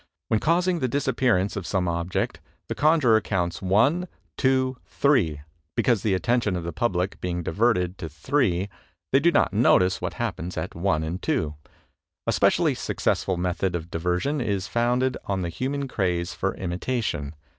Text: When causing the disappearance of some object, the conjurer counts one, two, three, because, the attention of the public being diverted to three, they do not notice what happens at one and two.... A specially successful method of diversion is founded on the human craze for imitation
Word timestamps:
When 0.29 0.39
causing 0.39 0.79
the 0.79 0.87
disappearance 0.87 1.55
of 1.55 1.67
some 1.67 1.87
object, 1.87 2.39
the 2.69 2.73
conjurer 2.73 3.21
counts 3.21 3.61
one, 3.61 4.07
two, 4.35 4.77
three, 4.83 5.41
because, 5.75 6.01
the 6.01 6.15
attention 6.15 6.55
of 6.55 6.63
the 6.63 6.73
public 6.73 7.21
being 7.21 7.43
diverted 7.43 7.99
to 7.99 8.09
three, 8.09 8.67
they 9.13 9.19
do 9.19 9.31
not 9.31 9.53
notice 9.53 10.01
what 10.01 10.13
happens 10.15 10.57
at 10.57 10.73
one 10.73 11.03
and 11.03 11.21
two.... 11.21 11.53
A 12.25 12.31
specially 12.31 12.73
successful 12.73 13.37
method 13.37 13.75
of 13.75 13.91
diversion 13.91 14.41
is 14.41 14.65
founded 14.67 15.17
on 15.25 15.43
the 15.43 15.49
human 15.49 15.87
craze 15.87 16.33
for 16.33 16.55
imitation 16.55 17.35